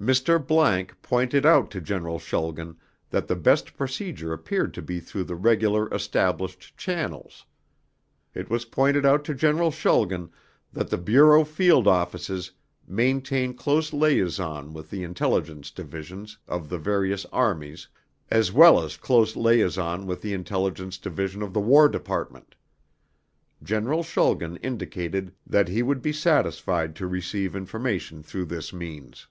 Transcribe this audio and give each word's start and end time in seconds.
Mr.____ 0.00 0.38
pointed 1.02 1.44
out 1.44 1.72
to 1.72 1.80
General 1.80 2.20
Schulgen 2.20 2.76
that 3.10 3.26
the 3.26 3.34
best 3.34 3.76
procedure 3.76 4.32
appeared 4.32 4.72
to 4.74 4.80
be 4.80 5.00
through 5.00 5.24
the 5.24 5.34
regular 5.34 5.92
established 5.92 6.76
channels. 6.76 7.44
It 8.32 8.48
was 8.48 8.64
pointed 8.66 9.04
out 9.04 9.24
to 9.24 9.34
General 9.34 9.72
Schulgen 9.72 10.30
that 10.72 10.88
the 10.88 10.98
Bureau 10.98 11.44
Field 11.44 11.88
Offices 11.88 12.52
maintain 12.86 13.52
close 13.54 13.92
liaison 13.92 14.72
with 14.72 14.88
the 14.90 15.02
Intelligence 15.02 15.68
Divisions 15.72 16.38
of 16.46 16.68
the 16.68 16.78
various 16.78 17.24
Armies 17.32 17.88
as 18.30 18.52
well 18.52 18.80
as 18.84 18.96
close 18.96 19.34
liaison 19.34 20.06
with 20.06 20.22
the 20.22 20.32
Intelligence 20.32 20.96
Division 20.96 21.42
of 21.42 21.52
the 21.52 21.60
War 21.60 21.88
Department. 21.88 22.54
General 23.64 24.04
Schulgen 24.04 24.58
indicated 24.58 25.34
that 25.44 25.66
he 25.66 25.82
would 25.82 26.02
be 26.02 26.12
satisfied 26.12 26.94
to 26.94 27.08
receive 27.08 27.56
information 27.56 28.22
through 28.22 28.44
this 28.44 28.72
means. 28.72 29.26